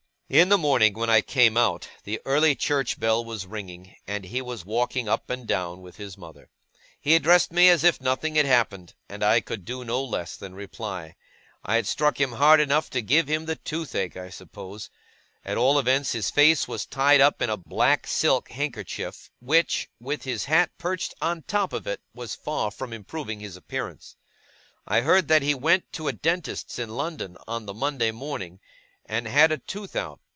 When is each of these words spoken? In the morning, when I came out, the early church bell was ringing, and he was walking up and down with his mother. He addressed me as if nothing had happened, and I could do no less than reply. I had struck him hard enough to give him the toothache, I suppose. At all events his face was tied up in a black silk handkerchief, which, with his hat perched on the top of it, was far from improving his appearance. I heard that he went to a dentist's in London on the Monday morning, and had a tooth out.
In 0.33 0.47
the 0.47 0.57
morning, 0.57 0.93
when 0.93 1.09
I 1.09 1.19
came 1.19 1.57
out, 1.57 1.89
the 2.05 2.21
early 2.23 2.55
church 2.55 2.97
bell 2.97 3.21
was 3.25 3.45
ringing, 3.45 3.97
and 4.07 4.23
he 4.23 4.41
was 4.41 4.63
walking 4.65 5.09
up 5.09 5.29
and 5.29 5.45
down 5.45 5.81
with 5.81 5.97
his 5.97 6.17
mother. 6.17 6.49
He 7.01 7.15
addressed 7.15 7.51
me 7.51 7.67
as 7.67 7.83
if 7.83 7.99
nothing 7.99 8.35
had 8.35 8.45
happened, 8.45 8.93
and 9.09 9.23
I 9.25 9.41
could 9.41 9.65
do 9.65 9.83
no 9.83 10.01
less 10.01 10.37
than 10.37 10.55
reply. 10.55 11.17
I 11.65 11.75
had 11.75 11.85
struck 11.85 12.17
him 12.17 12.31
hard 12.31 12.61
enough 12.61 12.89
to 12.91 13.01
give 13.01 13.27
him 13.27 13.43
the 13.43 13.57
toothache, 13.57 14.15
I 14.15 14.29
suppose. 14.29 14.89
At 15.43 15.57
all 15.57 15.77
events 15.77 16.13
his 16.13 16.29
face 16.31 16.65
was 16.65 16.85
tied 16.85 17.19
up 17.19 17.41
in 17.41 17.49
a 17.49 17.57
black 17.57 18.07
silk 18.07 18.51
handkerchief, 18.51 19.31
which, 19.41 19.89
with 19.99 20.23
his 20.23 20.45
hat 20.45 20.71
perched 20.77 21.13
on 21.21 21.39
the 21.39 21.43
top 21.43 21.73
of 21.73 21.85
it, 21.87 21.99
was 22.13 22.35
far 22.35 22.71
from 22.71 22.93
improving 22.93 23.41
his 23.41 23.57
appearance. 23.57 24.15
I 24.87 25.01
heard 25.01 25.27
that 25.27 25.41
he 25.41 25.53
went 25.53 25.91
to 25.91 26.07
a 26.07 26.13
dentist's 26.13 26.79
in 26.79 26.87
London 26.95 27.35
on 27.47 27.65
the 27.65 27.73
Monday 27.73 28.11
morning, 28.11 28.61
and 29.07 29.27
had 29.27 29.51
a 29.51 29.57
tooth 29.57 29.93
out. 29.93 30.21